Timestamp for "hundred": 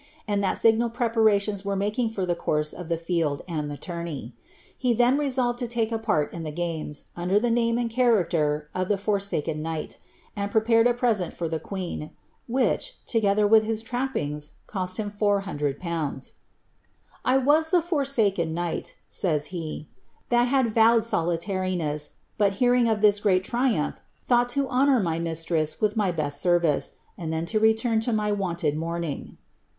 15.41-15.79